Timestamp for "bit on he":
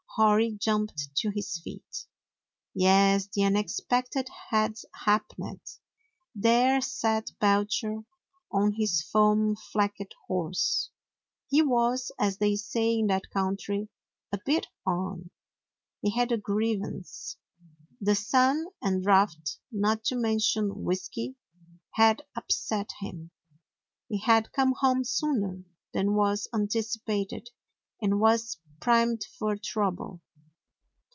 14.45-16.09